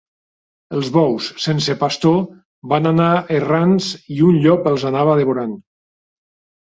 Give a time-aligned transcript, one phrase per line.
[0.77, 2.17] Els bous, sense pastor,
[2.73, 3.11] van anar
[3.41, 5.55] errants i un llop els anava devorant.